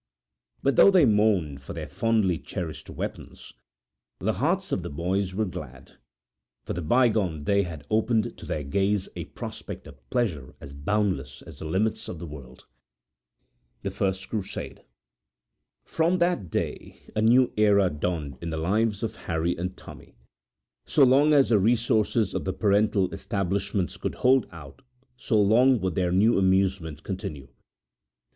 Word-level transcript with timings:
But 0.63 0.77
though 0.77 0.89
they 0.89 1.05
mourned 1.05 1.61
for 1.61 1.73
their 1.73 1.87
fondly 1.87 2.39
cherished 2.39 2.89
weapons, 2.89 3.53
the 4.17 4.33
hearts 4.33 4.71
of 4.71 4.81
the 4.81 4.89
boys 4.89 5.35
were 5.35 5.45
glad; 5.45 5.97
for 6.63 6.73
the 6.73 6.81
bygone 6.81 7.43
day 7.43 7.61
had 7.61 7.85
opened 7.91 8.35
to 8.39 8.47
their 8.47 8.63
gaze 8.63 9.09
a 9.15 9.25
prospect 9.25 9.85
of 9.85 10.09
pleasure 10.09 10.55
as 10.59 10.73
boundless 10.73 11.43
as 11.43 11.59
the 11.59 11.65
limits 11.65 12.07
of 12.07 12.17
the 12.17 12.25
world. 12.25 12.65
The 13.83 13.91
First 13.91 14.27
Crusade[edit] 14.29 14.85
From 15.85 16.17
that 16.17 16.49
day 16.49 17.03
a 17.15 17.21
new 17.21 17.53
era 17.55 17.91
dawned 17.91 18.39
in 18.41 18.49
the 18.49 18.57
lives 18.57 19.03
of 19.03 19.15
Harry 19.27 19.55
and 19.55 19.77
Tommy. 19.77 20.15
So 20.87 21.03
long 21.03 21.31
as 21.31 21.49
the 21.49 21.59
resources 21.59 22.33
of 22.33 22.43
the 22.45 22.53
parental 22.53 23.13
establishments 23.13 23.97
could 23.97 24.15
hold 24.15 24.47
out 24.51 24.81
so 25.15 25.39
long 25.39 25.79
would 25.81 25.93
their 25.93 26.11
new 26.11 26.39
amusement 26.39 27.03
continue. 27.03 27.49